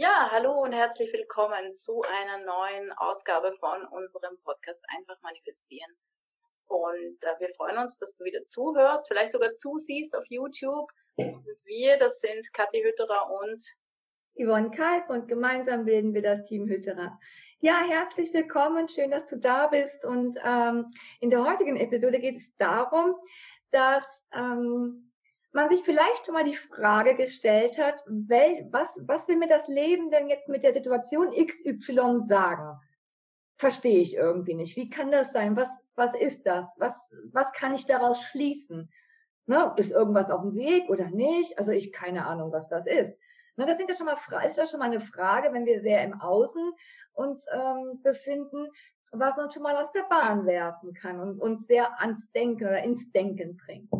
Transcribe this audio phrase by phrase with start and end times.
[0.00, 5.90] Ja, hallo und herzlich willkommen zu einer neuen Ausgabe von unserem Podcast Einfach manifestieren.
[6.68, 10.88] Und äh, wir freuen uns, dass du wieder zuhörst, vielleicht sogar zusiehst auf YouTube.
[11.16, 13.60] Und wir, das sind Kathi Hütterer und
[14.36, 17.18] Yvonne Kalb und gemeinsam bilden wir das Team Hütterer.
[17.58, 20.04] Ja, herzlich willkommen, schön, dass du da bist.
[20.04, 23.16] Und ähm, in der heutigen Episode geht es darum,
[23.72, 25.07] dass ähm,
[25.58, 29.66] man sich vielleicht schon mal die Frage gestellt hat, wel, was, was will mir das
[29.66, 32.78] Leben denn jetzt mit der Situation XY sagen?
[33.56, 34.76] Verstehe ich irgendwie nicht.
[34.76, 35.56] Wie kann das sein?
[35.56, 36.72] Was, was ist das?
[36.78, 36.94] Was,
[37.32, 38.88] was kann ich daraus schließen?
[39.46, 39.74] Ne?
[39.76, 41.58] Ist irgendwas auf dem Weg oder nicht?
[41.58, 43.18] Also ich keine Ahnung, was das ist.
[43.56, 46.04] Ne, das sind ja schon mal, ist ja schon mal eine Frage, wenn wir sehr
[46.04, 46.72] im Außen
[47.14, 48.68] uns ähm, befinden,
[49.10, 52.84] was uns schon mal aus der Bahn werfen kann und uns sehr ans Denken oder
[52.84, 53.90] ins Denken bringt.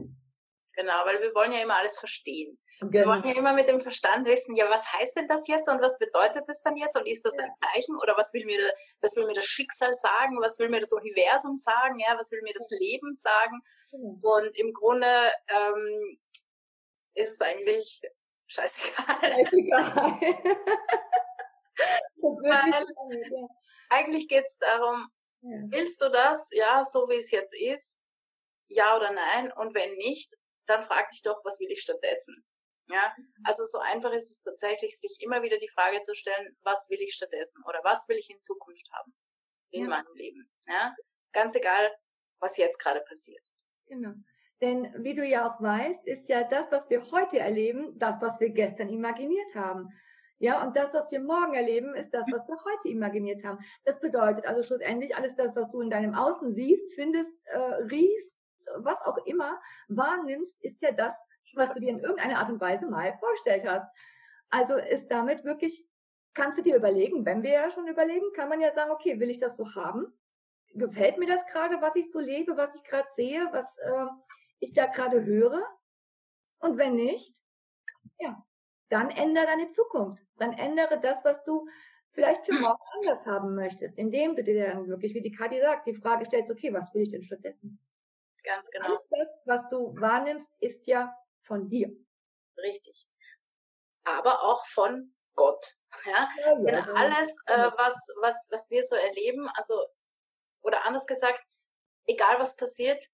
[0.79, 2.57] Genau, weil wir wollen ja immer alles verstehen.
[2.79, 2.93] Genau.
[2.93, 5.81] Wir wollen ja immer mit dem Verstand wissen, ja, was heißt denn das jetzt und
[5.81, 8.61] was bedeutet das dann jetzt und ist das ein Zeichen oder was will mir,
[9.01, 12.43] was will mir das Schicksal sagen, was will mir das Universum sagen, ja, was will
[12.43, 14.37] mir das Leben sagen genau.
[14.37, 16.21] und im Grunde ähm,
[17.15, 18.01] ist es eigentlich
[18.47, 19.17] scheißegal.
[19.21, 20.21] Scheißegal.
[22.21, 22.87] Weil,
[23.89, 25.09] eigentlich geht es darum,
[25.41, 25.59] ja.
[25.71, 28.05] willst du das, ja, so wie es jetzt ist,
[28.69, 30.37] ja oder nein und wenn nicht,
[30.69, 32.45] dann frag dich doch, was will ich stattdessen?
[32.91, 33.33] Ja, mhm.
[33.45, 37.01] also so einfach ist es tatsächlich, sich immer wieder die Frage zu stellen, was will
[37.01, 39.15] ich stattdessen oder was will ich in Zukunft haben
[39.71, 39.89] in ja.
[39.89, 40.51] meinem Leben?
[40.67, 40.95] Ja,
[41.33, 41.95] ganz egal,
[42.41, 43.45] was jetzt gerade passiert.
[43.87, 44.15] Genau.
[44.61, 48.41] Denn wie du ja auch weißt, ist ja das, was wir heute erleben, das, was
[48.41, 49.89] wir gestern imaginiert haben.
[50.41, 53.59] Ja, und das, was wir morgen erleben, ist das, was wir heute imaginiert haben.
[53.85, 58.38] Das bedeutet also schlussendlich alles das, was du in deinem Außen siehst, findest, äh, riechst,
[58.79, 61.15] was auch immer wahrnimmst, ist ja das,
[61.55, 63.89] was du dir in irgendeiner Art und Weise mal vorgestellt hast.
[64.51, 65.87] Also ist damit wirklich,
[66.35, 69.31] kannst du dir überlegen, wenn wir ja schon überlegen, kann man ja sagen, okay, will
[69.31, 70.07] ich das so haben?
[70.75, 74.07] Gefällt mir das gerade, was ich so lebe, was ich gerade sehe, was äh,
[74.61, 75.63] ich da gerade höre?
[76.61, 77.37] Und wenn nicht,
[78.19, 78.45] ja,
[78.89, 80.23] dann ändere deine Zukunft.
[80.37, 81.69] Dann ändere das, was du
[82.13, 85.87] vielleicht für morgen anders haben möchtest, indem du dir dann wirklich, wie die Kadi sagt,
[85.87, 87.79] die Frage stellst, okay, was will ich denn stattdessen?
[88.49, 88.87] Ganz genau.
[88.87, 91.95] Alles das, was du wahrnimmst, ist ja von dir.
[92.57, 93.07] Richtig.
[94.05, 95.77] Aber auch von Gott.
[96.07, 99.87] Ja, ja, ja Denn alles, äh, was, was, was wir so erleben, also,
[100.63, 101.43] oder anders gesagt,
[102.07, 103.05] egal was passiert,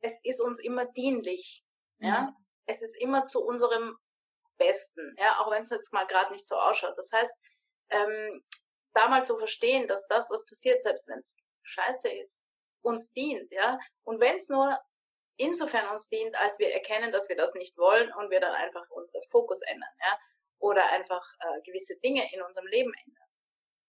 [0.00, 1.64] es ist uns immer dienlich.
[2.00, 2.36] Ja, mhm.
[2.66, 3.96] es ist immer zu unserem
[4.58, 5.14] Besten.
[5.18, 6.98] Ja, auch wenn es jetzt mal gerade nicht so ausschaut.
[6.98, 7.34] Das heißt,
[7.90, 8.44] ähm,
[8.92, 12.44] da mal zu verstehen, dass das, was passiert, selbst wenn es scheiße ist,
[12.82, 13.78] uns dient, ja.
[14.04, 14.78] Und wenn es nur
[15.36, 18.88] insofern uns dient, als wir erkennen, dass wir das nicht wollen und wir dann einfach
[18.90, 20.18] unseren Fokus ändern, ja.
[20.58, 23.26] Oder einfach äh, gewisse Dinge in unserem Leben ändern.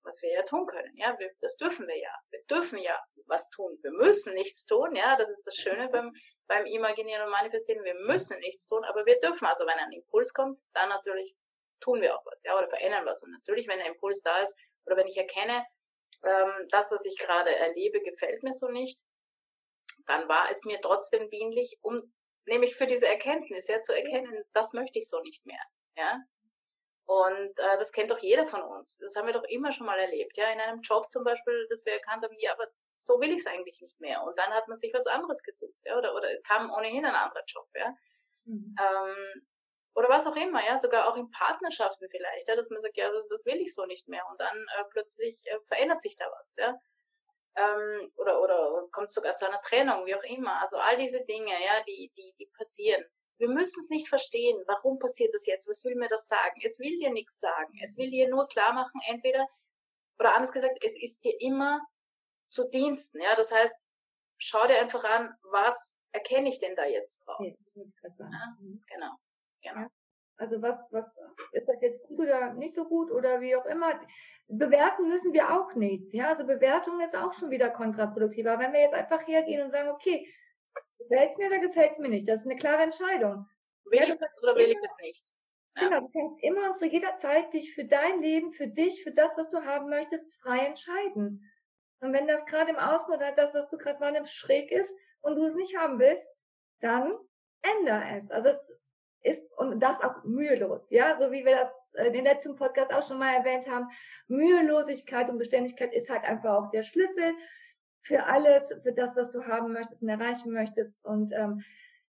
[0.04, 1.18] Was wir ja tun können, ja.
[1.20, 2.14] Wir, das dürfen wir ja.
[2.32, 3.78] Wir dürfen ja was tun.
[3.82, 5.16] Wir müssen nichts tun, ja.
[5.16, 6.12] Das ist das Schöne beim,
[6.48, 7.84] beim Imaginieren und Manifestieren.
[7.84, 9.46] Wir müssen nichts tun, aber wir dürfen.
[9.46, 11.36] Also wenn ein Impuls kommt, dann natürlich
[11.80, 13.24] tun wir auch was, ja, oder verändern was.
[13.24, 15.66] Und natürlich, wenn ein Impuls da ist, oder wenn ich erkenne,
[16.24, 19.00] ähm, das, was ich gerade erlebe, gefällt mir so nicht,
[20.06, 22.14] dann war es mir trotzdem dienlich, um
[22.46, 25.64] nämlich für diese Erkenntnis, ja, zu erkennen, das möchte ich so nicht mehr,
[25.96, 26.20] ja.
[27.06, 29.00] Und äh, das kennt doch jeder von uns.
[29.00, 30.50] Das haben wir doch immer schon mal erlebt, ja.
[30.52, 32.68] In einem Job zum Beispiel, dass wir erkannt haben, ja, aber
[32.98, 34.24] so will ich es eigentlich nicht mehr.
[34.24, 37.44] Und dann hat man sich was anderes gesucht, ja, oder, oder kam ohnehin ein anderer
[37.46, 37.94] Job, ja.
[38.46, 38.76] Mhm.
[38.80, 39.48] Ähm,
[39.96, 43.12] oder was auch immer, ja, sogar auch in Partnerschaften vielleicht, ja, dass man sagt, ja,
[43.12, 46.26] das, das will ich so nicht mehr und dann äh, plötzlich äh, verändert sich da
[46.38, 46.80] was, ja.
[47.56, 50.60] Ähm, oder, oder kommt sogar zu einer Trennung, wie auch immer.
[50.60, 53.04] Also all diese Dinge, ja, die, die, die passieren.
[53.38, 56.60] Wir müssen es nicht verstehen, warum passiert das jetzt, was will mir das sagen?
[56.64, 57.78] Es will dir nichts sagen.
[57.84, 59.48] Es will dir nur klar machen, entweder,
[60.18, 61.80] oder anders gesagt, es ist dir immer
[62.50, 63.36] zu Diensten, ja.
[63.36, 63.76] Das heißt,
[64.40, 67.70] schau dir einfach an, was erkenne ich denn da jetzt draus?
[67.76, 68.58] Ja,
[68.88, 69.12] genau.
[69.64, 69.88] Genau.
[70.38, 71.16] Also was, was
[71.52, 74.00] ist das jetzt gut oder nicht so gut oder wie auch immer.
[74.48, 76.12] Bewerten müssen wir auch nichts.
[76.12, 78.46] Ja, also Bewertung ist auch schon wieder kontraproduktiv.
[78.48, 80.28] Aber wenn wir jetzt einfach hergehen und sagen, okay,
[80.98, 83.46] gefällt's mir oder gefällt's mir nicht, das ist eine klare Entscheidung.
[83.86, 85.34] Will ja, ich das oder will ich das nicht?
[85.76, 85.88] Ja.
[85.88, 89.12] Genau, du kannst immer und zu jeder Zeit dich für dein Leben, für dich, für
[89.12, 91.50] das, was du haben möchtest, frei entscheiden.
[92.00, 95.36] Und wenn das gerade im Außen oder das, was du gerade wahrnimmst, schräg ist und
[95.36, 96.30] du es nicht haben willst,
[96.82, 97.18] dann
[97.62, 98.30] änder es.
[98.30, 98.74] Also es
[99.24, 103.08] ist und das auch mühelos, ja, so wie wir das in den letzten Podcast auch
[103.08, 103.88] schon mal erwähnt haben.
[104.28, 107.34] Mühelosigkeit und Beständigkeit ist halt einfach auch der Schlüssel
[108.02, 111.64] für alles, für das, was du haben möchtest und erreichen möchtest und ähm,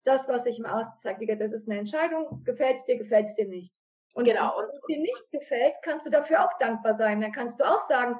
[0.04, 3.34] das, was sich im Außen zeigt, das ist eine Entscheidung, gefällt es dir, gefällt es
[3.34, 3.74] dir nicht.
[4.14, 4.56] Und genau.
[4.58, 7.20] wenn es dir nicht gefällt, kannst du dafür auch dankbar sein.
[7.20, 8.18] Dann kannst du auch sagen,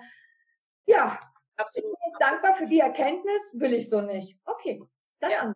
[0.86, 1.18] ja,
[1.56, 4.38] absolut, ich bin dankbar für die Erkenntnis, will ich so nicht.
[4.44, 4.82] Okay,
[5.20, 5.44] dann ja.
[5.46, 5.54] Ja.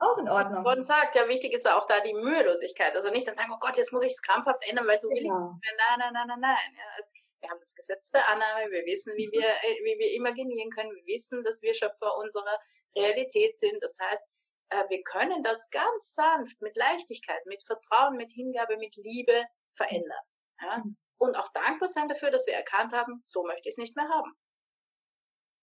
[0.00, 0.64] Auch in Ordnung.
[0.64, 2.94] Und sagt, ja, wichtig ist auch da die Mühelosigkeit.
[2.94, 5.22] Also nicht dann sagen, oh Gott, jetzt muss ich es krampfhaft ändern, weil so will
[5.22, 5.58] genau.
[5.62, 5.76] ich es.
[5.76, 6.74] Nein, nein, nein, nein, nein.
[6.74, 10.12] Ja, es, wir haben das Gesetz der Annahme, wir wissen, wie wir, äh, wie wir
[10.12, 12.58] imaginieren können, wir wissen, dass wir Schöpfer unserer
[12.96, 13.82] Realität sind.
[13.82, 14.26] Das heißt,
[14.70, 19.44] äh, wir können das ganz sanft, mit Leichtigkeit, mit Vertrauen, mit Hingabe, mit Liebe
[19.74, 20.24] verändern.
[20.62, 20.78] Ja?
[20.78, 20.96] Mhm.
[21.18, 24.08] Und auch dankbar sein dafür, dass wir erkannt haben, so möchte ich es nicht mehr
[24.08, 24.32] haben.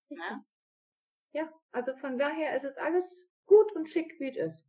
[0.10, 0.44] Ja?
[1.34, 4.66] ja, also von daher ist es alles gut und schick, wie es ist.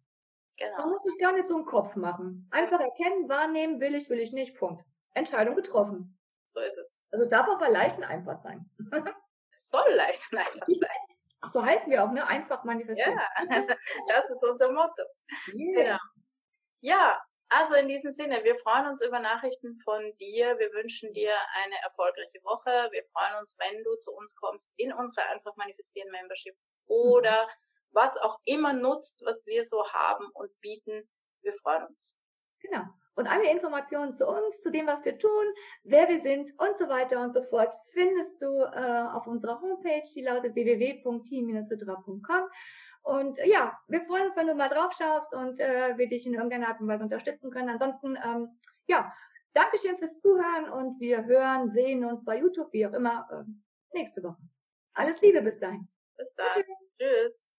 [0.59, 0.79] Genau.
[0.79, 2.49] Man muss sich gar nicht so einen Kopf machen.
[2.51, 4.85] Einfach erkennen, wahrnehmen, will ich, will ich nicht, Punkt.
[5.15, 6.19] Entscheidung getroffen.
[6.47, 7.01] So ist es.
[7.13, 8.69] Also es darf aber leicht und einfach sein.
[9.53, 11.19] es soll leicht und einfach sein.
[11.41, 12.27] Ach, so heißen wir auch, ne?
[12.27, 13.17] Einfach manifestieren.
[13.17, 13.67] Ja,
[14.09, 15.05] das ist unser Motto.
[15.55, 15.83] Yeah.
[15.83, 15.99] Genau.
[16.81, 17.21] Ja,
[17.51, 20.59] also in diesem Sinne, wir freuen uns über Nachrichten von dir.
[20.59, 21.33] Wir wünschen dir
[21.65, 22.89] eine erfolgreiche Woche.
[22.91, 27.51] Wir freuen uns, wenn du zu uns kommst in unsere Einfach Manifestieren Membership oder mhm.
[27.99, 31.09] Was auch immer nutzt, was wir so haben und bieten.
[31.43, 32.21] Wir freuen uns.
[32.63, 32.85] Genau.
[33.17, 35.47] Und alle Informationen zu uns, zu dem, was wir tun,
[35.83, 40.09] wer wir sind und so weiter und so fort, findest du äh, auf unserer Homepage,
[40.15, 42.49] die lautet www.team-hydra.com.
[43.03, 46.27] Und äh, ja, wir freuen uns, wenn du mal drauf schaust und äh, wir dich
[46.27, 47.71] in irgendeiner Art und Weise unterstützen können.
[47.71, 49.13] Ansonsten, ähm, ja,
[49.55, 54.23] Dankeschön fürs Zuhören und wir hören, sehen uns bei YouTube, wie auch immer, äh, nächste
[54.23, 54.39] Woche.
[54.95, 55.89] Alles Liebe bis dahin.
[56.17, 56.63] Bis dann.
[57.01, 57.49] Tschüss.